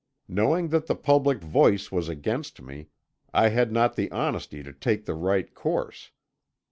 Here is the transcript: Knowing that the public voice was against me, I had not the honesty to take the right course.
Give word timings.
Knowing 0.27 0.69
that 0.69 0.87
the 0.87 0.95
public 0.95 1.37
voice 1.43 1.91
was 1.91 2.09
against 2.09 2.59
me, 2.59 2.87
I 3.35 3.49
had 3.49 3.71
not 3.71 3.95
the 3.95 4.09
honesty 4.11 4.63
to 4.63 4.73
take 4.73 5.05
the 5.05 5.13
right 5.13 5.53
course. 5.53 6.09